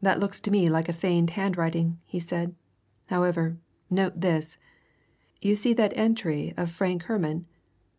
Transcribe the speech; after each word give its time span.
"That 0.00 0.18
looks 0.18 0.40
to 0.40 0.50
me 0.50 0.70
like 0.70 0.88
a 0.88 0.94
feigned 0.94 1.28
handwriting," 1.28 1.98
he 2.06 2.18
said. 2.18 2.54
"However, 3.08 3.58
note 3.90 4.18
this. 4.18 4.56
You 5.42 5.54
see 5.56 5.74
that 5.74 5.92
entry 5.94 6.54
of 6.56 6.70
Frank 6.70 7.02
Herman? 7.02 7.44